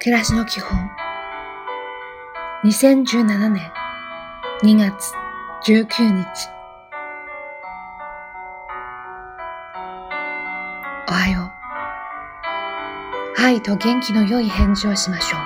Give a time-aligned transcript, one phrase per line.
[0.00, 0.90] 暮らしの基本
[2.64, 3.72] 2017年
[4.62, 5.12] 2月
[5.66, 6.24] 19日
[11.08, 11.50] おはよ
[13.36, 13.40] う。
[13.40, 15.40] はいと元気の良い返事をしましょう。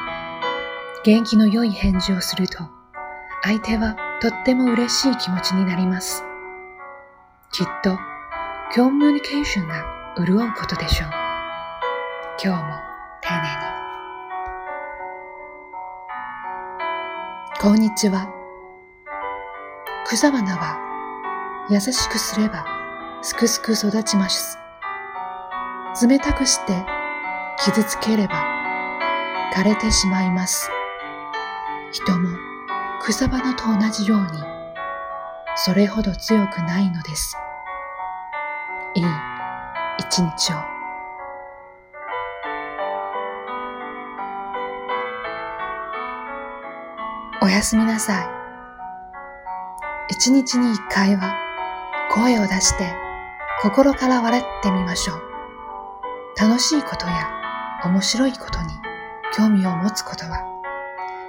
[1.05, 2.59] 元気の良い返事をすると、
[3.43, 6.25] 相手はとっても嬉しい気持ちになります。
[7.53, 7.97] きっと、
[8.75, 9.85] コミュニケーションが
[10.17, 11.11] 潤うことでしょう。
[12.45, 12.75] 今日も
[13.23, 13.72] 丁寧に。
[17.63, 18.29] こんにちは。
[20.05, 22.67] 草花は優しくすれば
[23.23, 24.59] すくすく育ちます。
[26.05, 26.85] 冷たくして
[27.65, 28.43] 傷つければ
[29.55, 30.69] 枯れてしまいます。
[31.93, 32.31] 人も
[33.01, 34.27] 草花と同じように
[35.55, 37.37] それほど強くないのです。
[38.97, 39.05] いい
[40.01, 40.82] 一日を。
[47.43, 48.27] おやすみなさい。
[50.11, 51.35] 一日に一回は
[52.15, 52.95] 声を出して
[53.63, 55.21] 心から笑ってみましょう。
[56.41, 57.29] 楽しいことや
[57.85, 58.69] 面白いことに
[59.35, 60.45] 興味を持つことは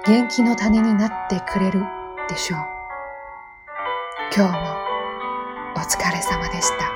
[0.06, 1.82] 元気の種になってくれる
[2.28, 2.60] でしょう。
[4.32, 4.76] 今日も
[5.74, 6.93] お疲れ様でした。